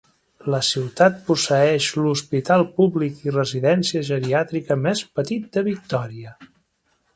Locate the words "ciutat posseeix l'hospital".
0.67-2.65